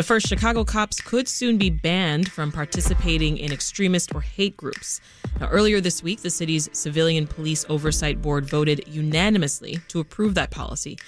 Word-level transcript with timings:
But 0.00 0.06
first, 0.06 0.28
Chicago 0.28 0.64
cops 0.64 0.98
could 0.98 1.28
soon 1.28 1.58
be 1.58 1.68
banned 1.68 2.32
from 2.32 2.52
participating 2.52 3.36
in 3.36 3.52
extremist 3.52 4.14
or 4.14 4.22
hate 4.22 4.56
groups. 4.56 4.98
Now, 5.38 5.48
earlier 5.48 5.78
this 5.78 6.02
week, 6.02 6.22
the 6.22 6.30
city's 6.30 6.70
Civilian 6.72 7.26
Police 7.26 7.66
Oversight 7.68 8.22
Board 8.22 8.46
voted 8.46 8.88
unanimously 8.88 9.78
to 9.88 10.00
approve 10.00 10.36
that 10.36 10.50
policy. 10.50 10.98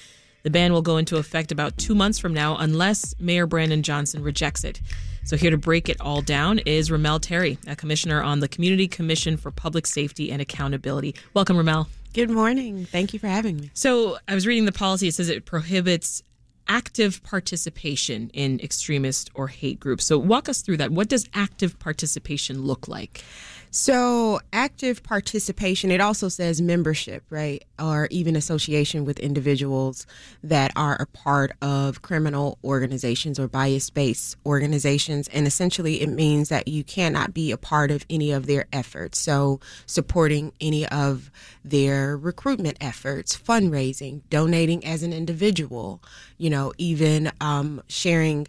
The 0.42 0.50
ban 0.50 0.74
will 0.74 0.82
go 0.82 0.98
into 0.98 1.16
effect 1.16 1.50
about 1.50 1.78
two 1.78 1.94
months 1.94 2.18
from 2.18 2.34
now 2.34 2.58
unless 2.58 3.14
Mayor 3.18 3.46
Brandon 3.46 3.82
Johnson 3.82 4.22
rejects 4.22 4.62
it. 4.62 4.82
So, 5.24 5.38
here 5.38 5.50
to 5.50 5.56
break 5.56 5.88
it 5.88 5.98
all 5.98 6.20
down 6.20 6.58
is 6.58 6.90
Remel 6.90 7.18
Terry, 7.18 7.56
a 7.66 7.74
commissioner 7.74 8.22
on 8.22 8.40
the 8.40 8.48
Community 8.48 8.88
Commission 8.88 9.38
for 9.38 9.50
Public 9.50 9.86
Safety 9.86 10.30
and 10.30 10.42
Accountability. 10.42 11.14
Welcome, 11.32 11.56
Remel. 11.56 11.86
Good 12.12 12.28
morning. 12.28 12.84
Thank 12.84 13.14
you 13.14 13.18
for 13.18 13.28
having 13.28 13.56
me. 13.56 13.70
So, 13.72 14.18
I 14.28 14.34
was 14.34 14.46
reading 14.46 14.66
the 14.66 14.72
policy. 14.72 15.08
It 15.08 15.14
says 15.14 15.30
it 15.30 15.46
prohibits 15.46 16.22
active 16.68 17.22
participation 17.22 18.30
in 18.32 18.60
extremist 18.60 19.30
or 19.34 19.48
hate 19.48 19.80
groups. 19.80 20.04
So, 20.04 20.18
walk 20.18 20.48
us 20.48 20.62
through 20.62 20.78
that. 20.78 20.90
What 20.90 21.08
does 21.08 21.28
active 21.34 21.78
participation 21.78 22.62
look 22.62 22.88
like? 22.88 23.24
So, 23.74 24.38
active 24.52 25.02
participation, 25.02 25.90
it 25.90 26.02
also 26.02 26.28
says 26.28 26.60
membership, 26.60 27.24
right? 27.30 27.64
Or 27.78 28.06
even 28.10 28.36
association 28.36 29.06
with 29.06 29.18
individuals 29.18 30.06
that 30.42 30.72
are 30.76 30.94
a 31.00 31.06
part 31.06 31.52
of 31.62 32.02
criminal 32.02 32.58
organizations 32.62 33.38
or 33.38 33.48
bias 33.48 33.88
based 33.88 34.36
organizations. 34.44 35.26
And 35.28 35.46
essentially, 35.46 36.02
it 36.02 36.10
means 36.10 36.50
that 36.50 36.68
you 36.68 36.84
cannot 36.84 37.32
be 37.32 37.50
a 37.50 37.56
part 37.56 37.90
of 37.90 38.04
any 38.10 38.30
of 38.30 38.44
their 38.44 38.66
efforts. 38.74 39.18
So, 39.18 39.58
supporting 39.86 40.52
any 40.60 40.86
of 40.88 41.30
their 41.64 42.14
recruitment 42.14 42.76
efforts, 42.78 43.34
fundraising, 43.34 44.20
donating 44.28 44.84
as 44.84 45.02
an 45.02 45.14
individual, 45.14 46.02
you 46.36 46.50
know, 46.50 46.74
even 46.76 47.32
um, 47.40 47.82
sharing 47.88 48.48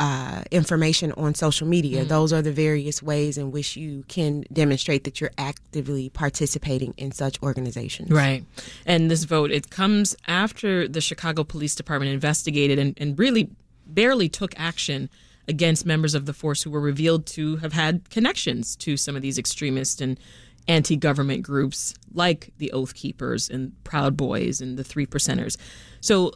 uh, 0.00 0.42
information 0.50 1.12
on 1.12 1.34
social 1.34 1.66
media. 1.66 2.04
Mm. 2.04 2.08
Those 2.08 2.32
are 2.32 2.40
the 2.40 2.52
various 2.52 3.02
ways 3.02 3.36
in 3.36 3.52
which 3.52 3.76
you 3.76 4.02
can 4.08 4.44
demonstrate 4.50 5.04
that 5.04 5.20
you're 5.20 5.30
actively 5.36 6.08
participating 6.08 6.94
in 6.96 7.12
such 7.12 7.40
organizations. 7.42 8.10
Right. 8.10 8.42
And 8.86 9.10
this 9.10 9.24
vote, 9.24 9.50
it 9.50 9.68
comes 9.68 10.16
after 10.26 10.88
the 10.88 11.02
Chicago 11.02 11.44
Police 11.44 11.74
Department 11.74 12.12
investigated 12.12 12.78
and, 12.78 12.94
and 12.96 13.18
really 13.18 13.50
barely 13.86 14.30
took 14.30 14.58
action 14.58 15.10
against 15.46 15.84
members 15.84 16.14
of 16.14 16.24
the 16.24 16.32
force 16.32 16.62
who 16.62 16.70
were 16.70 16.80
revealed 16.80 17.26
to 17.26 17.56
have 17.56 17.74
had 17.74 18.08
connections 18.08 18.76
to 18.76 18.96
some 18.96 19.16
of 19.16 19.22
these 19.22 19.38
extremist 19.38 20.00
and 20.00 20.18
anti 20.66 20.96
government 20.96 21.42
groups 21.42 21.92
like 22.14 22.52
the 22.56 22.72
Oath 22.72 22.94
Keepers 22.94 23.50
and 23.50 23.72
Proud 23.84 24.16
Boys 24.16 24.62
and 24.62 24.78
the 24.78 24.84
Three 24.84 25.06
Percenters. 25.06 25.58
So 26.00 26.32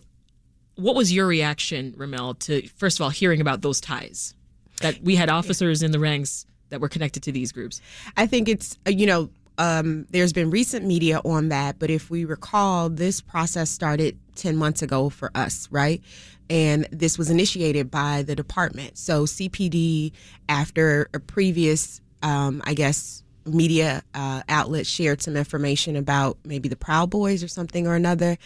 what 0.76 0.94
was 0.94 1.12
your 1.12 1.26
reaction, 1.26 1.92
Remel, 1.96 2.38
to 2.40 2.66
first 2.68 2.98
of 2.98 3.04
all 3.04 3.10
hearing 3.10 3.40
about 3.40 3.62
those 3.62 3.80
ties 3.80 4.34
that 4.80 5.00
we 5.02 5.16
had 5.16 5.28
officers 5.28 5.82
in 5.82 5.92
the 5.92 5.98
ranks 5.98 6.46
that 6.70 6.80
were 6.80 6.88
connected 6.88 7.22
to 7.24 7.32
these 7.32 7.52
groups? 7.52 7.80
I 8.16 8.26
think 8.26 8.48
it's 8.48 8.78
uh, 8.86 8.90
you 8.90 9.06
know 9.06 9.30
um, 9.58 10.06
there's 10.10 10.32
been 10.32 10.50
recent 10.50 10.84
media 10.84 11.20
on 11.24 11.48
that, 11.48 11.78
but 11.78 11.90
if 11.90 12.10
we 12.10 12.24
recall, 12.24 12.88
this 12.88 13.20
process 13.20 13.70
started 13.70 14.18
10 14.34 14.56
months 14.56 14.82
ago 14.82 15.08
for 15.10 15.30
us, 15.34 15.68
right? 15.70 16.02
And 16.50 16.86
this 16.90 17.16
was 17.16 17.30
initiated 17.30 17.90
by 17.90 18.22
the 18.22 18.34
department. 18.34 18.98
So 18.98 19.24
CPD, 19.24 20.12
after 20.48 21.08
a 21.14 21.20
previous, 21.20 22.00
um, 22.22 22.62
I 22.64 22.74
guess, 22.74 23.22
media 23.46 24.02
uh, 24.14 24.42
outlet 24.48 24.86
shared 24.86 25.22
some 25.22 25.36
information 25.36 25.96
about 25.96 26.38
maybe 26.44 26.68
the 26.68 26.76
Proud 26.76 27.10
Boys 27.10 27.44
or 27.44 27.48
something 27.48 27.86
or 27.86 27.94
another 27.94 28.38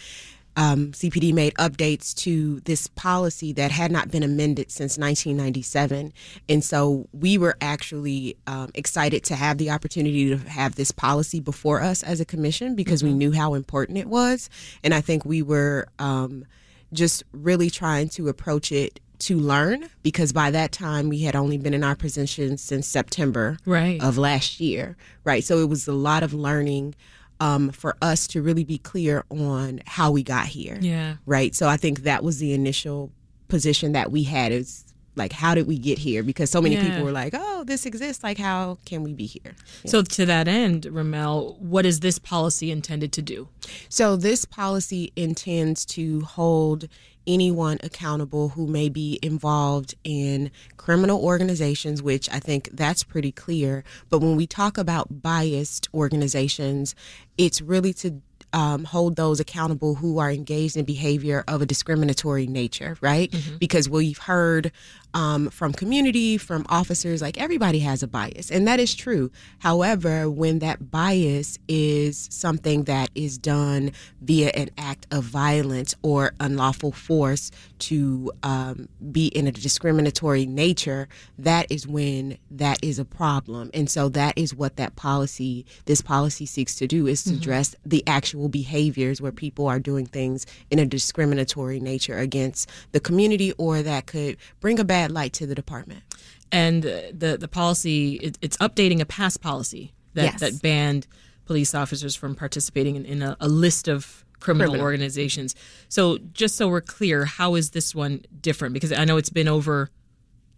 um, 0.55 0.91
CPD 0.91 1.33
made 1.33 1.53
updates 1.55 2.13
to 2.15 2.59
this 2.61 2.87
policy 2.87 3.53
that 3.53 3.71
had 3.71 3.91
not 3.91 4.11
been 4.11 4.23
amended 4.23 4.71
since 4.71 4.97
1997. 4.97 6.11
And 6.47 6.63
so 6.63 7.07
we 7.13 7.37
were 7.37 7.55
actually 7.61 8.35
um, 8.47 8.69
excited 8.73 9.23
to 9.25 9.35
have 9.35 9.57
the 9.57 9.71
opportunity 9.71 10.29
to 10.29 10.37
have 10.37 10.75
this 10.75 10.91
policy 10.91 11.39
before 11.39 11.81
us 11.81 12.03
as 12.03 12.19
a 12.19 12.25
commission 12.25 12.75
because 12.75 13.01
mm-hmm. 13.01 13.13
we 13.13 13.17
knew 13.17 13.31
how 13.31 13.53
important 13.53 13.97
it 13.97 14.07
was. 14.07 14.49
And 14.83 14.93
I 14.93 15.01
think 15.01 15.25
we 15.25 15.41
were 15.41 15.87
um, 15.99 16.45
just 16.91 17.23
really 17.31 17.69
trying 17.69 18.09
to 18.09 18.27
approach 18.27 18.71
it 18.71 18.99
to 19.19 19.37
learn 19.37 19.89
because 20.01 20.31
by 20.31 20.49
that 20.49 20.71
time 20.71 21.09
we 21.09 21.19
had 21.19 21.35
only 21.35 21.57
been 21.57 21.73
in 21.73 21.83
our 21.83 21.95
position 21.95 22.57
since 22.57 22.87
September 22.87 23.57
right. 23.65 24.01
of 24.01 24.17
last 24.17 24.59
year. 24.59 24.95
Right. 25.23 25.43
So 25.43 25.59
it 25.59 25.69
was 25.69 25.87
a 25.87 25.93
lot 25.93 26.23
of 26.23 26.33
learning 26.33 26.95
um, 27.39 27.71
for 27.71 27.95
us 28.01 28.27
to 28.27 28.41
really 28.41 28.63
be 28.63 28.77
clear 28.77 29.23
on 29.29 29.81
how 29.85 30.11
we 30.11 30.23
got 30.23 30.47
here. 30.47 30.77
Yeah. 30.81 31.15
Right. 31.25 31.55
So 31.55 31.67
I 31.67 31.77
think 31.77 32.03
that 32.03 32.23
was 32.23 32.39
the 32.39 32.53
initial 32.53 33.11
position 33.47 33.93
that 33.93 34.11
we 34.11 34.23
had 34.23 34.51
is 34.51 34.85
like 35.15 35.33
how 35.33 35.53
did 35.53 35.67
we 35.67 35.77
get 35.77 35.99
here 35.99 36.23
because 36.23 36.49
so 36.49 36.61
many 36.61 36.75
yeah. 36.75 36.87
people 36.87 37.03
were 37.03 37.11
like 37.11 37.33
oh 37.35 37.63
this 37.65 37.85
exists 37.85 38.23
like 38.23 38.37
how 38.37 38.77
can 38.85 39.03
we 39.03 39.13
be 39.13 39.25
here 39.25 39.55
yeah. 39.83 39.91
so 39.91 40.01
to 40.01 40.25
that 40.25 40.47
end 40.47 40.83
remel 40.83 41.59
what 41.59 41.85
is 41.85 41.99
this 41.99 42.17
policy 42.17 42.71
intended 42.71 43.11
to 43.11 43.21
do 43.21 43.49
so 43.89 44.15
this 44.15 44.45
policy 44.45 45.11
intends 45.15 45.85
to 45.85 46.21
hold 46.21 46.87
anyone 47.29 47.77
accountable 47.83 48.49
who 48.49 48.65
may 48.65 48.89
be 48.89 49.19
involved 49.21 49.93
in 50.03 50.49
criminal 50.77 51.23
organizations, 51.23 52.01
which 52.01 52.27
I 52.31 52.39
think 52.39 52.69
that's 52.73 53.03
pretty 53.03 53.31
clear. 53.31 53.83
But 54.09 54.19
when 54.19 54.35
we 54.35 54.47
talk 54.47 54.77
about 54.77 55.21
biased 55.21 55.87
organizations, 55.93 56.95
it's 57.37 57.61
really 57.61 57.93
to 57.93 58.21
um, 58.53 58.83
hold 58.83 59.15
those 59.15 59.39
accountable 59.39 59.95
who 59.95 60.19
are 60.19 60.31
engaged 60.31 60.77
in 60.77 60.85
behavior 60.85 61.43
of 61.47 61.61
a 61.61 61.65
discriminatory 61.65 62.47
nature, 62.47 62.97
right? 63.01 63.31
Mm-hmm. 63.31 63.57
Because 63.57 63.89
we've 63.89 64.17
heard 64.17 64.71
um, 65.13 65.49
from 65.49 65.73
community, 65.73 66.37
from 66.37 66.65
officers, 66.69 67.21
like 67.21 67.39
everybody 67.39 67.79
has 67.79 68.03
a 68.03 68.07
bias, 68.07 68.51
and 68.51 68.67
that 68.67 68.79
is 68.79 68.93
true. 68.93 69.31
However, 69.59 70.29
when 70.29 70.59
that 70.59 70.91
bias 70.91 71.57
is 71.67 72.27
something 72.31 72.83
that 72.83 73.09
is 73.15 73.37
done 73.37 73.91
via 74.21 74.49
an 74.49 74.69
act 74.77 75.07
of 75.11 75.23
violence 75.23 75.95
or 76.03 76.33
unlawful 76.39 76.91
force 76.91 77.49
to 77.79 78.31
um, 78.43 78.87
be 79.11 79.27
in 79.27 79.47
a 79.47 79.51
discriminatory 79.51 80.45
nature, 80.45 81.07
that 81.39 81.71
is 81.71 81.87
when 81.87 82.37
that 82.51 82.77
is 82.83 82.99
a 82.99 83.05
problem. 83.05 83.71
And 83.73 83.89
so 83.89 84.09
that 84.09 84.37
is 84.37 84.53
what 84.53 84.75
that 84.75 84.95
policy, 84.95 85.65
this 85.85 86.01
policy 86.01 86.45
seeks 86.45 86.75
to 86.75 86.87
do, 86.87 87.07
is 87.07 87.23
to 87.23 87.31
mm-hmm. 87.31 87.39
address 87.39 87.75
the 87.83 88.03
actual 88.05 88.38
behaviors 88.47 89.21
where 89.21 89.31
people 89.31 89.67
are 89.67 89.79
doing 89.79 90.05
things 90.05 90.45
in 90.69 90.79
a 90.79 90.85
discriminatory 90.85 91.79
nature 91.79 92.17
against 92.17 92.69
the 92.91 92.99
community 92.99 93.51
or 93.53 93.81
that 93.81 94.05
could 94.05 94.37
bring 94.59 94.79
a 94.79 94.83
bad 94.83 95.11
light 95.11 95.33
to 95.33 95.45
the 95.45 95.55
department. 95.55 96.03
And 96.51 96.83
the 96.83 97.37
the 97.39 97.47
policy 97.47 98.15
it, 98.15 98.37
it's 98.41 98.57
updating 98.57 99.01
a 99.01 99.05
past 99.05 99.41
policy 99.41 99.93
that 100.13 100.23
yes. 100.23 100.39
that 100.39 100.61
banned 100.61 101.07
police 101.45 101.73
officers 101.73 102.15
from 102.15 102.35
participating 102.35 102.95
in, 102.95 103.05
in 103.05 103.21
a, 103.23 103.35
a, 103.39 103.47
list 103.47 103.87
of 103.87 104.23
criminal, 104.39 104.67
criminal 104.67 104.85
organizations. 104.85 105.55
So 105.87 106.19
just 106.31 106.55
so 106.55 106.67
we're 106.67 106.79
clear, 106.79 107.25
how 107.25 107.55
is 107.55 107.71
this 107.71 107.95
one 107.95 108.23
different? 108.39 108.73
Because 108.73 108.91
I 108.91 109.03
know 109.03 109.17
it's 109.17 109.31
been 109.31 109.47
over 109.47 109.89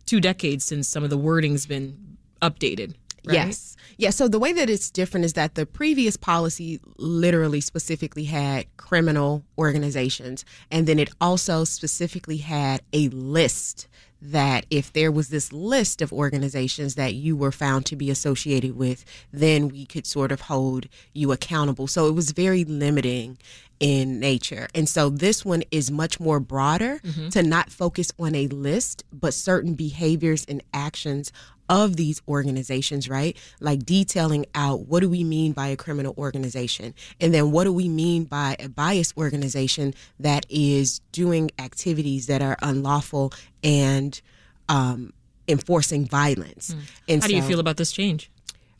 two 0.05 0.19
decades 0.19 0.65
since 0.65 0.89
some 0.89 1.05
of 1.05 1.09
the 1.09 1.17
wording's 1.17 1.65
been 1.65 2.17
updated. 2.41 2.95
Right? 3.25 3.35
Yes. 3.35 3.75
Yeah. 3.97 4.09
So 4.09 4.27
the 4.27 4.39
way 4.39 4.51
that 4.53 4.69
it's 4.69 4.89
different 4.89 5.25
is 5.25 5.33
that 5.33 5.55
the 5.55 5.65
previous 5.65 6.17
policy 6.17 6.79
literally 6.97 7.61
specifically 7.61 8.25
had 8.25 8.65
criminal 8.77 9.43
organizations, 9.57 10.43
and 10.71 10.87
then 10.87 10.97
it 10.97 11.11
also 11.21 11.63
specifically 11.63 12.37
had 12.37 12.81
a 12.93 13.09
list 13.09 13.87
that 14.21 14.65
if 14.69 14.93
there 14.93 15.11
was 15.11 15.29
this 15.29 15.51
list 15.51 16.01
of 16.01 16.13
organizations 16.13 16.95
that 16.95 17.15
you 17.15 17.35
were 17.35 17.51
found 17.51 17.85
to 17.87 17.95
be 17.95 18.11
associated 18.11 18.75
with, 18.77 19.03
then 19.33 19.67
we 19.67 19.85
could 19.85 20.05
sort 20.05 20.31
of 20.31 20.41
hold 20.41 20.87
you 21.13 21.31
accountable. 21.31 21.87
So 21.87 22.07
it 22.07 22.11
was 22.11 22.31
very 22.31 22.63
limiting 22.63 23.39
in 23.79 24.19
nature. 24.19 24.67
And 24.75 24.87
so 24.87 25.09
this 25.09 25.43
one 25.43 25.63
is 25.71 25.89
much 25.89 26.19
more 26.19 26.39
broader 26.39 26.99
mm-hmm. 27.03 27.29
to 27.29 27.41
not 27.41 27.71
focus 27.71 28.11
on 28.19 28.35
a 28.35 28.47
list, 28.47 29.03
but 29.11 29.33
certain 29.33 29.73
behaviors 29.73 30.45
and 30.45 30.61
actions 30.71 31.31
of 31.71 31.95
these 31.95 32.21
organizations, 32.27 33.07
right? 33.07 33.37
Like 33.61 33.85
detailing 33.85 34.45
out 34.53 34.87
what 34.87 34.99
do 34.99 35.09
we 35.09 35.23
mean 35.23 35.53
by 35.53 35.67
a 35.67 35.77
criminal 35.77 36.13
organization? 36.17 36.93
And 37.21 37.33
then 37.33 37.51
what 37.51 37.63
do 37.63 37.71
we 37.71 37.87
mean 37.87 38.25
by 38.25 38.57
a 38.59 38.67
biased 38.67 39.17
organization 39.17 39.93
that 40.19 40.45
is 40.49 40.99
doing 41.13 41.49
activities 41.57 42.27
that 42.27 42.41
are 42.41 42.57
unlawful 42.61 43.31
and 43.63 44.21
um, 44.67 45.13
enforcing 45.47 46.05
violence? 46.05 46.75
Mm. 46.75 46.79
And 47.07 47.21
How 47.21 47.27
so, 47.27 47.31
do 47.31 47.35
you 47.37 47.43
feel 47.43 47.61
about 47.61 47.77
this 47.77 47.93
change? 47.93 48.29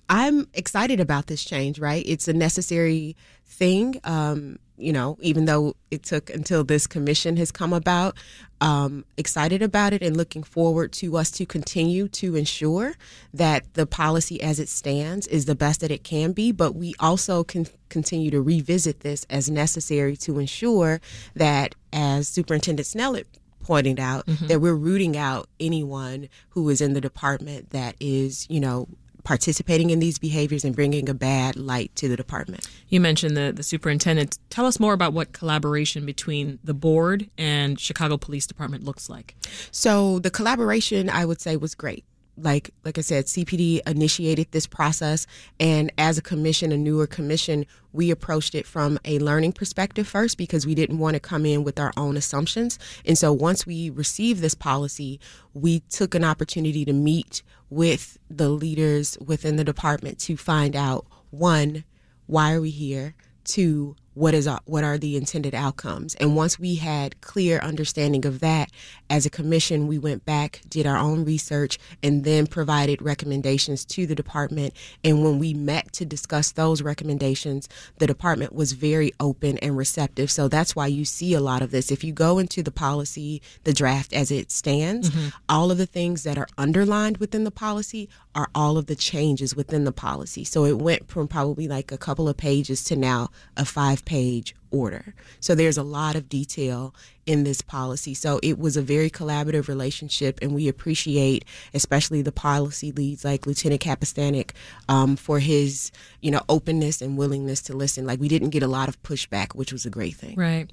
I'm 0.09 0.49
excited 0.53 0.99
about 0.99 1.27
this 1.27 1.45
change, 1.45 1.79
right? 1.79 2.03
It's 2.05 2.27
a 2.27 2.33
necessary 2.33 3.15
thing. 3.45 4.01
Um, 4.03 4.59
you 4.81 4.91
know, 4.91 5.17
even 5.21 5.45
though 5.45 5.75
it 5.89 6.03
took 6.03 6.29
until 6.29 6.63
this 6.63 6.87
commission 6.87 7.37
has 7.37 7.51
come 7.51 7.73
about, 7.73 8.15
um, 8.59 9.05
excited 9.17 9.61
about 9.61 9.93
it 9.93 10.01
and 10.01 10.15
looking 10.15 10.43
forward 10.43 10.91
to 10.93 11.17
us 11.17 11.31
to 11.31 11.45
continue 11.45 12.07
to 12.09 12.35
ensure 12.35 12.95
that 13.33 13.73
the 13.73 13.85
policy 13.85 14.41
as 14.41 14.59
it 14.59 14.69
stands 14.69 15.27
is 15.27 15.45
the 15.45 15.55
best 15.55 15.81
that 15.81 15.91
it 15.91 16.03
can 16.03 16.31
be. 16.31 16.51
But 16.51 16.75
we 16.75 16.93
also 16.99 17.43
can 17.43 17.67
continue 17.89 18.31
to 18.31 18.41
revisit 18.41 19.01
this 19.01 19.25
as 19.29 19.49
necessary 19.49 20.15
to 20.17 20.39
ensure 20.39 21.01
that, 21.35 21.75
as 21.93 22.27
Superintendent 22.27 22.87
Snell 22.87 23.17
pointed 23.63 23.99
out 23.99 24.25
that 24.47 24.59
we're 24.59 24.73
rooting 24.73 25.15
out 25.15 25.47
anyone 25.59 26.27
who 26.49 26.67
is 26.69 26.81
in 26.81 26.93
the 26.93 27.01
department 27.01 27.69
that 27.69 27.95
is, 27.99 28.47
you 28.49 28.59
know, 28.59 28.87
participating 29.23 29.89
in 29.89 29.99
these 29.99 30.17
behaviors 30.17 30.63
and 30.63 30.75
bringing 30.75 31.09
a 31.09 31.13
bad 31.13 31.55
light 31.55 31.95
to 31.95 32.07
the 32.07 32.15
department. 32.15 32.67
You 32.89 32.99
mentioned 32.99 33.37
the, 33.37 33.51
the 33.55 33.63
superintendent. 33.63 34.37
Tell 34.49 34.65
us 34.65 34.79
more 34.79 34.93
about 34.93 35.13
what 35.13 35.33
collaboration 35.33 36.05
between 36.05 36.59
the 36.63 36.73
board 36.73 37.29
and 37.37 37.79
Chicago 37.79 38.17
Police 38.17 38.47
Department 38.47 38.83
looks 38.83 39.09
like. 39.09 39.35
So 39.71 40.19
the 40.19 40.31
collaboration, 40.31 41.09
I 41.09 41.25
would 41.25 41.41
say, 41.41 41.55
was 41.55 41.75
great. 41.75 42.05
Like 42.41 42.71
like 42.83 42.97
I 42.97 43.01
said, 43.01 43.25
CPD 43.25 43.87
initiated 43.87 44.51
this 44.51 44.67
process, 44.67 45.27
and 45.59 45.91
as 45.97 46.17
a 46.17 46.21
commission, 46.21 46.71
a 46.71 46.77
newer 46.77 47.07
commission, 47.07 47.65
we 47.93 48.09
approached 48.09 48.55
it 48.55 48.65
from 48.65 48.99
a 49.05 49.19
learning 49.19 49.53
perspective 49.53 50.07
first 50.07 50.37
because 50.37 50.65
we 50.65 50.75
didn't 50.75 50.97
want 50.97 51.13
to 51.15 51.19
come 51.19 51.45
in 51.45 51.63
with 51.63 51.79
our 51.79 51.91
own 51.97 52.17
assumptions. 52.17 52.79
And 53.05 53.17
so 53.17 53.31
once 53.31 53.65
we 53.65 53.89
received 53.89 54.41
this 54.41 54.55
policy, 54.55 55.19
we 55.53 55.81
took 55.81 56.15
an 56.15 56.23
opportunity 56.23 56.85
to 56.85 56.93
meet 56.93 57.43
with 57.69 58.17
the 58.29 58.49
leaders 58.49 59.17
within 59.25 59.55
the 59.55 59.63
department 59.63 60.19
to 60.19 60.37
find 60.37 60.75
out 60.75 61.05
one, 61.29 61.83
why 62.27 62.53
are 62.53 62.61
we 62.61 62.69
here? 62.69 63.15
Two, 63.43 63.95
what 64.13 64.33
is 64.33 64.49
what 64.65 64.83
are 64.83 64.97
the 64.97 65.15
intended 65.15 65.55
outcomes? 65.55 66.15
And 66.15 66.35
once 66.35 66.59
we 66.59 66.75
had 66.75 67.19
clear 67.21 67.59
understanding 67.59 68.25
of 68.25 68.39
that 68.41 68.69
as 69.09 69.25
a 69.25 69.29
commission 69.29 69.87
we 69.87 69.97
went 69.97 70.25
back 70.25 70.61
did 70.69 70.85
our 70.85 70.97
own 70.97 71.23
research 71.23 71.79
and 72.03 72.23
then 72.23 72.47
provided 72.47 73.01
recommendations 73.01 73.85
to 73.85 74.05
the 74.05 74.15
department. 74.15 74.73
And 75.03 75.23
when 75.23 75.39
we 75.39 75.53
met 75.53 75.93
to 75.93 76.05
discuss 76.05 76.51
those 76.51 76.81
recommendations 76.81 77.69
the 77.99 78.07
department 78.07 78.53
was 78.53 78.73
very 78.73 79.13
open 79.19 79.57
and 79.59 79.77
receptive. 79.77 80.29
So 80.29 80.47
that's 80.47 80.75
why 80.75 80.87
you 80.87 81.05
see 81.05 81.33
a 81.33 81.39
lot 81.39 81.61
of 81.61 81.71
this. 81.71 81.91
If 81.91 82.03
you 82.03 82.11
go 82.11 82.37
into 82.37 82.61
the 82.61 82.71
policy 82.71 83.41
the 83.63 83.73
draft 83.73 84.13
as 84.13 84.31
it 84.31 84.51
stands 84.51 85.09
mm-hmm. 85.09 85.29
all 85.47 85.71
of 85.71 85.77
the 85.77 85.85
things 85.85 86.23
that 86.23 86.37
are 86.37 86.47
underlined 86.57 87.17
within 87.17 87.43
the 87.43 87.51
policy 87.51 88.09
are 88.35 88.49
all 88.55 88.77
of 88.77 88.85
the 88.85 88.95
changes 88.95 89.55
within 89.55 89.83
the 89.83 89.91
policy. 89.91 90.43
So 90.43 90.65
it 90.65 90.77
went 90.77 91.09
from 91.09 91.27
probably 91.27 91.67
like 91.67 91.91
a 91.91 91.97
couple 91.97 92.29
of 92.29 92.37
pages 92.37 92.83
to 92.85 92.95
now 92.95 93.29
a 93.57 93.65
five 93.65 94.00
page 94.05 94.55
order. 94.71 95.13
So 95.39 95.55
there's 95.55 95.77
a 95.77 95.83
lot 95.83 96.15
of 96.15 96.29
detail 96.29 96.93
in 97.25 97.43
this 97.43 97.61
policy. 97.61 98.13
So 98.13 98.39
it 98.41 98.57
was 98.57 98.77
a 98.77 98.81
very 98.81 99.09
collaborative 99.09 99.67
relationship, 99.67 100.39
and 100.41 100.53
we 100.53 100.67
appreciate, 100.67 101.45
especially 101.73 102.21
the 102.21 102.31
policy 102.31 102.91
leads 102.91 103.23
like 103.23 103.45
Lieutenant 103.45 103.81
Kapistanik, 103.81 104.51
um, 104.89 105.15
for 105.15 105.39
his 105.39 105.91
you 106.21 106.31
know 106.31 106.41
openness 106.49 107.01
and 107.01 107.17
willingness 107.17 107.61
to 107.63 107.73
listen. 107.73 108.05
Like 108.05 108.19
we 108.19 108.27
didn't 108.27 108.49
get 108.49 108.63
a 108.63 108.67
lot 108.67 108.89
of 108.89 109.01
pushback, 109.03 109.55
which 109.55 109.71
was 109.71 109.85
a 109.85 109.89
great 109.89 110.15
thing. 110.15 110.35
Right. 110.35 110.69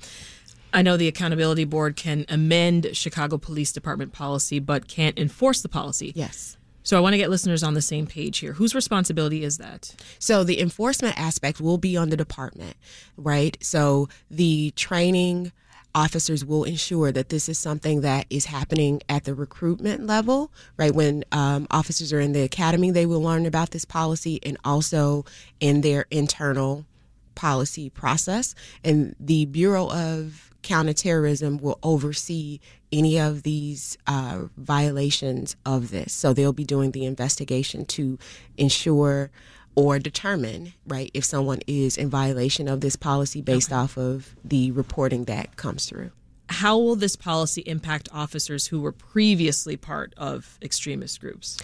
I 0.72 0.82
know 0.82 0.98
the 0.98 1.08
accountability 1.08 1.64
board 1.64 1.96
can 1.96 2.26
amend 2.28 2.90
Chicago 2.92 3.38
Police 3.38 3.72
Department 3.72 4.12
policy, 4.12 4.58
but 4.58 4.86
can't 4.86 5.18
enforce 5.18 5.62
the 5.62 5.68
policy. 5.68 6.12
Yes. 6.14 6.57
So 6.88 6.96
I 6.96 7.00
want 7.00 7.12
to 7.12 7.18
get 7.18 7.28
listeners 7.28 7.62
on 7.62 7.74
the 7.74 7.82
same 7.82 8.06
page 8.06 8.38
here. 8.38 8.54
Whose 8.54 8.74
responsibility 8.74 9.44
is 9.44 9.58
that? 9.58 9.94
So 10.18 10.42
the 10.42 10.58
enforcement 10.58 11.20
aspect 11.20 11.60
will 11.60 11.76
be 11.76 11.98
on 11.98 12.08
the 12.08 12.16
department, 12.16 12.78
right? 13.18 13.58
So 13.60 14.08
the 14.30 14.70
training 14.70 15.52
officers 15.94 16.46
will 16.46 16.64
ensure 16.64 17.12
that 17.12 17.28
this 17.28 17.46
is 17.46 17.58
something 17.58 18.00
that 18.00 18.24
is 18.30 18.46
happening 18.46 19.02
at 19.06 19.24
the 19.24 19.34
recruitment 19.34 20.06
level, 20.06 20.50
right? 20.78 20.94
When 20.94 21.24
um, 21.30 21.66
officers 21.70 22.10
are 22.10 22.20
in 22.20 22.32
the 22.32 22.40
academy, 22.40 22.90
they 22.90 23.04
will 23.04 23.20
learn 23.20 23.44
about 23.44 23.72
this 23.72 23.84
policy 23.84 24.40
and 24.42 24.56
also 24.64 25.26
in 25.60 25.82
their 25.82 26.06
internal 26.10 26.86
policy 27.34 27.90
process. 27.90 28.54
And 28.82 29.14
the 29.20 29.44
Bureau 29.44 29.90
of 29.90 30.47
counterterrorism 30.62 31.58
will 31.58 31.78
oversee 31.82 32.60
any 32.92 33.18
of 33.18 33.42
these 33.42 33.98
uh, 34.06 34.44
violations 34.56 35.56
of 35.64 35.90
this. 35.90 36.12
So 36.12 36.32
they'll 36.32 36.52
be 36.52 36.64
doing 36.64 36.92
the 36.92 37.04
investigation 37.04 37.84
to 37.86 38.18
ensure 38.56 39.30
or 39.74 39.98
determine, 39.98 40.72
right, 40.86 41.10
if 41.14 41.24
someone 41.24 41.60
is 41.66 41.96
in 41.96 42.10
violation 42.10 42.66
of 42.66 42.80
this 42.80 42.96
policy 42.96 43.40
based 43.40 43.70
okay. 43.70 43.80
off 43.80 43.96
of 43.96 44.34
the 44.44 44.72
reporting 44.72 45.24
that 45.24 45.56
comes 45.56 45.86
through. 45.86 46.10
How 46.50 46.78
will 46.78 46.96
this 46.96 47.14
policy 47.14 47.60
impact 47.66 48.08
officers 48.10 48.66
who 48.66 48.80
were 48.80 48.90
previously 48.90 49.76
part 49.76 50.14
of 50.16 50.58
extremist 50.62 51.20
groups? 51.20 51.58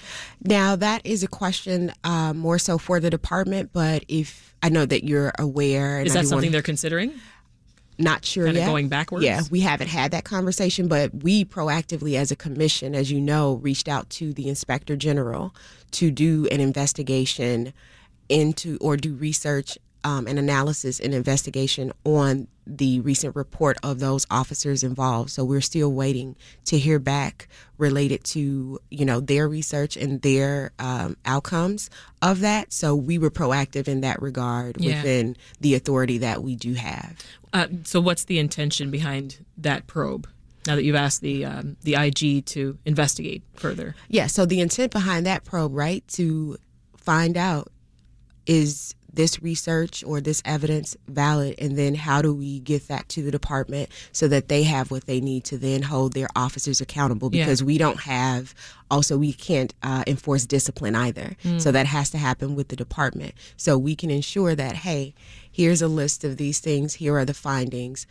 Now, 0.45 0.77
that 0.77 1.05
is 1.05 1.23
a 1.23 1.27
question 1.27 1.91
uh, 2.05 2.35
more 2.35 2.59
so 2.59 2.77
for 2.77 3.01
the 3.01 3.09
department, 3.11 3.71
but 3.73 4.05
if 4.09 4.55
I 4.63 4.69
know 4.69 4.87
that 4.87 5.03
you're 5.05 5.33
aware. 5.39 6.01
is 6.01 6.15
that 6.15 6.27
something 6.27 6.53
they're 6.53 6.63
considering? 6.63 7.15
Not 7.99 8.25
sure 8.25 8.47
kind 8.47 8.57
yet. 8.57 8.67
Going 8.67 8.89
backwards. 8.89 9.25
Yeah, 9.25 9.43
we 9.51 9.61
haven't 9.61 9.89
had 9.89 10.11
that 10.11 10.25
conversation, 10.25 10.89
but 10.89 11.15
we 11.23 11.45
proactively, 11.45 12.17
as 12.17 12.31
a 12.31 12.37
commission, 12.37 12.95
as 12.95 13.11
you 13.11 13.21
know, 13.21 13.55
reached 13.55 13.89
out 13.89 14.11
to 14.11 14.33
the 14.33 14.49
inspector 14.49 14.97
general 14.97 15.55
to 15.93 16.11
do 16.11 16.49
an 16.51 16.61
investigation 16.61 17.73
into 18.29 18.79
or 18.81 18.97
do 18.97 19.15
research 19.15 19.79
um, 20.05 20.27
and 20.27 20.39
analysis 20.39 21.01
and 21.01 21.15
investigation 21.15 21.93
on 22.05 22.47
the 22.67 23.01
recent 23.01 23.35
report 23.35 23.77
of 23.83 23.99
those 23.99 24.27
officers 24.31 24.83
involved. 24.83 25.31
So 25.31 25.45
we're 25.45 25.61
still 25.61 25.93
waiting 25.93 26.37
to 26.67 26.79
hear 26.79 26.99
back 26.99 27.49
related 27.77 28.23
to 28.25 28.79
you 28.91 29.05
know 29.05 29.21
their 29.21 29.49
research 29.49 29.97
and 29.97 30.23
their 30.23 30.73
um, 30.79 31.17
outcomes 31.25 31.91
of 32.23 32.41
that. 32.41 32.73
So 32.73 32.95
we 32.95 33.19
were 33.19 33.31
proactive 33.31 33.89
in 33.89 34.03
that 34.03 34.23
regard 34.23 34.77
yeah. 34.79 34.97
within 34.97 35.37
the 35.61 35.75
authority 35.75 36.19
that 36.19 36.43
we 36.43 36.55
do 36.55 36.75
have. 36.75 37.17
Uh, 37.53 37.69
so 37.85 38.01
what's 38.01 38.25
the 38.25 38.39
intention 38.39 38.91
behind 38.91 39.45
that 39.57 39.87
probe? 39.87 40.29
Now 40.67 40.77
that 40.77 40.85
you've 40.85 40.97
asked 40.97 41.21
the 41.21 41.45
um, 41.45 41.77
the 41.83 41.95
IG 41.95 42.47
to 42.47 42.79
investigate 42.85 43.43
further. 43.55 43.95
Yeah. 44.09 44.27
So 44.27 44.47
the 44.47 44.61
intent 44.61 44.93
behind 44.93 45.27
that 45.27 45.45
probe, 45.45 45.75
right, 45.75 46.07
to 46.09 46.57
find 46.97 47.37
out 47.37 47.71
is 48.47 48.95
this 49.15 49.43
research 49.43 50.03
or 50.05 50.21
this 50.21 50.43
evidence 50.45 50.97
valid 51.09 51.55
and 51.59 51.77
then 51.77 51.95
how 51.95 52.23
do 52.23 52.35
we 52.35 52.61
get 52.61 52.89
that 52.89 53.09
to 53.09 53.23
the 53.23 53.31
department 53.31 53.89
so 54.13 54.29
that 54.29 54.49
they 54.49 54.63
have 54.63 54.91
what 54.91 55.07
they 55.07 55.21
need 55.21 55.45
to 55.45 55.59
then 55.59 55.83
hold 55.83 56.13
their 56.13 56.29
officers 56.37 56.81
accountable? 56.81 57.31
Because 57.31 57.61
yeah. 57.61 57.67
we 57.67 57.79
don't 57.79 58.01
have 58.01 58.55
also 58.91 59.17
we 59.17 59.33
can't 59.33 59.75
uh, 59.83 60.05
enforce 60.07 60.47
discipline 60.47 60.95
either. 60.95 61.37
Mm. 61.45 61.61
so 61.61 61.73
that 61.73 61.87
has 61.87 62.11
to 62.11 62.19
happen 62.19 62.55
with 62.55 62.69
the 62.69 62.77
department. 62.77 63.35
So 63.57 63.79
we 63.79 63.97
can 63.97 64.11
ensure 64.11 64.55
that 64.55 64.77
hey 64.77 65.15
here's 65.51 65.83
a 65.83 65.89
list 65.89 66.25
of 66.25 66.37
these 66.37 66.59
things 66.61 66.95
here 66.95 67.17
are 67.17 67.25
the 67.25 67.35
findings. 67.35 68.07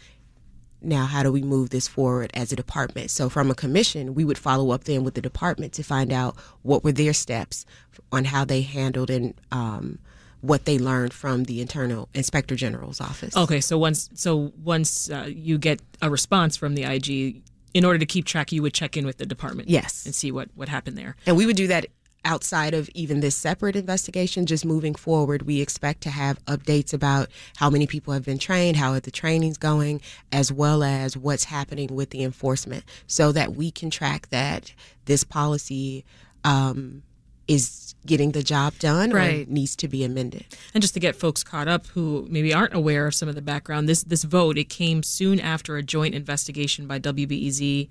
Now 0.81 1.05
how 1.05 1.23
do 1.23 1.31
we 1.31 1.41
move 1.41 1.69
this 1.69 1.88
forward 1.88 2.31
as 2.33 2.51
a 2.51 2.55
department? 2.55 3.11
So 3.11 3.29
from 3.29 3.50
a 3.50 3.55
commission 3.55 4.15
we 4.15 4.25
would 4.25 4.38
follow 4.38 4.71
up 4.71 4.83
then 4.85 5.03
with 5.03 5.13
the 5.13 5.21
department 5.21 5.73
to 5.73 5.83
find 5.83 6.11
out 6.11 6.36
what 6.62 6.83
were 6.83 6.91
their 6.91 7.13
steps 7.13 7.65
on 8.12 8.25
how 8.25 8.45
they 8.45 8.62
handled 8.62 9.10
and 9.10 9.33
um, 9.51 10.00
what 10.43 10.65
they 10.65 10.77
learned 10.77 11.13
from 11.13 11.45
the 11.45 11.62
internal 11.62 12.09
inspector 12.13 12.55
general's 12.55 13.00
office. 13.00 13.35
Okay, 13.35 13.62
so 13.62 13.77
once 13.77 14.09
so 14.13 14.51
once 14.62 15.09
uh, 15.09 15.25
you 15.29 15.57
get 15.57 15.81
a 16.01 16.09
response 16.09 16.57
from 16.57 16.75
the 16.75 16.83
IG, 16.83 17.41
in 17.73 17.85
order 17.85 17.97
to 17.97 18.05
keep 18.05 18.25
track, 18.25 18.51
you 18.51 18.62
would 18.62 18.73
check 18.73 18.97
in 18.97 19.05
with 19.05 19.17
the 19.17 19.25
department. 19.25 19.69
Yes, 19.69 20.05
and 20.05 20.13
see 20.13 20.31
what 20.33 20.50
what 20.55 20.67
happened 20.67 20.97
there. 20.97 21.15
And 21.25 21.38
we 21.38 21.45
would 21.45 21.55
do 21.55 21.67
that 21.67 21.88
outside 22.25 22.73
of 22.73 22.89
even 22.93 23.21
this 23.21 23.35
separate 23.38 23.75
investigation, 23.75 24.45
just 24.45 24.65
moving 24.65 24.95
forward, 24.95 25.43
we 25.43 25.62
expect 25.62 26.01
to 26.01 26.09
have 26.09 26.43
updates 26.45 26.93
about 26.93 27.29
how 27.57 27.69
many 27.69 27.88
people 27.88 28.13
have 28.13 28.25
been 28.25 28.38
trained, 28.38 28.77
how 28.77 28.91
are 28.91 29.00
the 29.00 29.12
trainings 29.12 29.57
going, 29.57 30.01
as 30.31 30.51
well 30.51 30.83
as 30.83 31.17
what's 31.17 31.45
happening 31.45 31.93
with 31.93 32.09
the 32.12 32.23
enforcement, 32.23 32.83
so 33.07 33.31
that 33.31 33.55
we 33.55 33.71
can 33.71 33.89
track 33.89 34.29
that 34.29 34.73
this 35.05 35.23
policy 35.23 36.05
um, 36.43 37.03
is 37.47 37.95
getting 38.05 38.31
the 38.31 38.43
job 38.43 38.73
done 38.79 39.12
right. 39.12 39.47
or 39.47 39.51
needs 39.51 39.75
to 39.77 39.88
be 39.88 40.03
amended. 40.03 40.45
And 40.73 40.81
just 40.81 40.93
to 40.93 41.00
get 41.00 41.15
folks 41.15 41.43
caught 41.43 41.67
up 41.67 41.88
who 41.88 42.27
maybe 42.29 42.53
aren't 42.53 42.73
aware 42.73 43.07
of 43.07 43.15
some 43.15 43.29
of 43.29 43.35
the 43.35 43.41
background, 43.41 43.88
this 43.88 44.03
this 44.03 44.23
vote 44.23 44.57
it 44.57 44.69
came 44.69 45.03
soon 45.03 45.39
after 45.39 45.77
a 45.77 45.83
joint 45.83 46.15
investigation 46.15 46.88
by 46.88 47.00
WBEZ, 47.00 47.89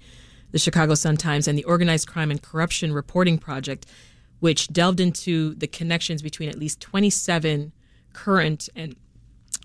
the 0.51 0.59
Chicago 0.59 0.95
Sun 0.95 1.17
Times, 1.17 1.49
and 1.49 1.59
the 1.59 1.65
Organized 1.65 2.09
Crime 2.09 2.31
and 2.31 2.43
Corruption 2.43 2.93
Reporting 2.93 3.39
Project, 3.39 3.87
which 4.41 4.69
delved 4.69 5.01
into 5.01 5.55
the 5.55 5.67
connections 5.67 6.23
between 6.23 6.49
at 6.49 6.59
least 6.59 6.81
27 6.81 7.73
current 8.13 8.69
and 8.77 8.97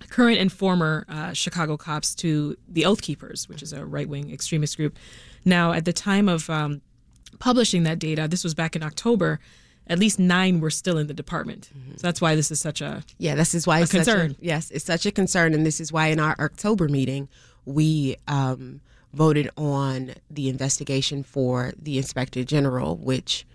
current 0.10 0.38
and 0.38 0.52
former 0.52 1.06
uh, 1.10 1.34
Chicago 1.34 1.76
cops 1.76 2.14
to 2.16 2.56
the 2.68 2.86
Oath 2.86 3.02
Keepers, 3.02 3.50
which 3.50 3.62
is 3.64 3.74
a 3.74 3.86
right 3.86 4.08
wing 4.08 4.32
extremist 4.32 4.78
group. 4.78 4.98
Now, 5.44 5.74
at 5.74 5.86
the 5.86 5.94
time 5.94 6.30
of 6.30 6.50
um, 6.50 6.82
publishing 7.40 7.84
that 7.84 8.00
data, 8.00 8.28
this 8.28 8.44
was 8.44 8.54
back 8.54 8.76
in 8.76 8.84
October 8.84 9.40
at 9.90 10.00
least 10.00 10.20
nine 10.20 10.60
were 10.60 10.70
still 10.70 10.98
in 10.98 11.08
the 11.08 11.14
department. 11.14 11.70
Mm-hmm. 11.78 11.92
So 11.98 12.08
that's 12.08 12.22
why 12.22 12.36
this 12.36 12.52
is 12.52 12.60
such 12.60 12.82
a 12.82 13.04
yeah. 13.18 13.36
This 13.36 13.56
is 13.56 13.66
why 13.66 13.82
it's 13.82 13.92
concern. 13.92 14.32
A, 14.32 14.36
yes, 14.40 14.72
it's 14.72 14.86
such 14.86 15.06
a 15.06 15.12
concern, 15.12 15.54
and 15.54 15.66
this 15.66 15.80
is 15.80 15.92
why 15.92 16.08
in 16.08 16.20
our 16.20 16.36
October 16.40 16.88
meeting 16.88 17.30
we 17.66 18.16
um, 18.28 18.82
voted 19.14 19.50
on 19.58 20.14
the 20.30 20.50
investigation 20.50 21.24
for 21.24 21.74
the 21.82 21.98
inspector 21.98 22.44
general, 22.44 22.98
which 22.98 23.46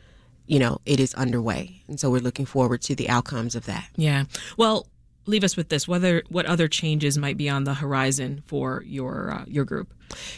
you 0.47 0.59
know 0.59 0.79
it 0.87 1.01
is 1.01 1.15
underway, 1.15 1.83
and 1.89 2.01
so 2.01 2.11
we're 2.11 2.21
looking 2.21 2.47
forward 2.47 2.83
to 2.83 2.95
the 2.95 3.09
outcomes 3.09 3.55
of 3.55 3.67
that. 3.67 3.89
Yeah. 3.97 4.25
Well, 4.57 4.87
leave 5.27 5.45
us 5.45 5.57
with 5.57 5.69
this: 5.69 5.87
whether 5.87 6.23
what 6.29 6.47
other 6.47 6.69
changes 6.69 7.19
might 7.19 7.37
be 7.37 7.49
on 7.49 7.65
the 7.65 7.75
horizon 7.75 8.43
for 8.47 8.83
your 8.87 9.33
uh, 9.33 9.45
your 9.47 9.65
group. 9.65 9.93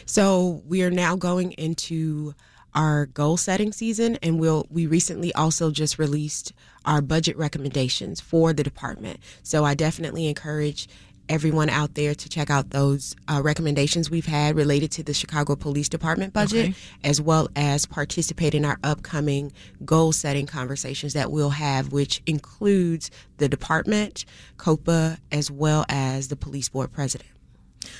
So 0.05 0.61
we 0.65 0.83
are 0.83 0.91
now 0.91 1.15
going 1.15 1.51
into 1.53 2.33
our 2.75 3.07
goal 3.07 3.37
setting 3.37 3.71
season 3.71 4.17
and 4.21 4.39
we'll 4.39 4.67
we 4.69 4.85
recently 4.85 5.33
also 5.33 5.71
just 5.71 5.97
released 5.97 6.53
our 6.85 7.01
budget 7.01 7.35
recommendations 7.37 8.19
for 8.19 8.53
the 8.53 8.63
department 8.63 9.19
so 9.41 9.63
i 9.63 9.73
definitely 9.73 10.27
encourage 10.27 10.87
everyone 11.29 11.69
out 11.69 11.95
there 11.95 12.13
to 12.13 12.29
check 12.29 12.49
out 12.49 12.69
those 12.69 13.15
uh, 13.27 13.41
recommendations 13.43 14.09
we've 14.09 14.25
had 14.25 14.55
related 14.55 14.91
to 14.91 15.03
the 15.03 15.13
Chicago 15.13 15.55
Police 15.55 15.89
Department 15.89 16.33
budget, 16.33 16.69
okay. 16.69 16.75
as 17.03 17.19
well 17.21 17.49
as 17.55 17.85
participate 17.85 18.53
in 18.53 18.65
our 18.65 18.77
upcoming 18.83 19.51
goal 19.83 20.11
setting 20.11 20.45
conversations 20.45 21.13
that 21.13 21.31
we'll 21.31 21.51
have, 21.51 21.91
which 21.91 22.21
includes 22.25 23.09
the 23.37 23.49
department, 23.49 24.25
COPA, 24.57 25.17
as 25.31 25.49
well 25.49 25.85
as 25.89 26.27
the 26.27 26.35
police 26.35 26.69
board 26.69 26.91
president. 26.91 27.29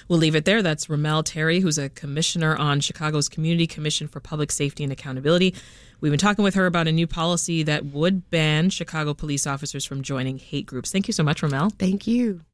We'll 0.08 0.20
leave 0.20 0.36
it 0.36 0.46
there. 0.46 0.62
That's 0.62 0.88
Remel 0.88 1.24
Terry, 1.24 1.60
who's 1.60 1.78
a 1.78 1.90
commissioner 1.90 2.56
on 2.56 2.80
Chicago's 2.80 3.30
Community 3.30 3.68
Commission 3.68 4.08
for 4.08 4.20
Public 4.20 4.52
Safety 4.52 4.84
and 4.84 4.92
Accountability. 4.92 5.56
We've 6.02 6.12
been 6.12 6.20
talking 6.20 6.44
with 6.44 6.56
her 6.56 6.66
about 6.66 6.88
a 6.88 6.92
new 6.92 7.08
policy 7.08 7.64
that 7.64 7.86
would 7.86 8.30
ban 8.30 8.70
Chicago 8.70 9.14
police 9.14 9.48
officers 9.48 9.86
from 9.86 10.02
joining 10.02 10.38
hate 10.38 10.66
groups. 10.66 10.92
Thank 10.92 11.08
you 11.08 11.14
so 11.14 11.24
much, 11.24 11.42
Remel. 11.42 11.72
Thank 11.74 12.06
you. 12.06 12.42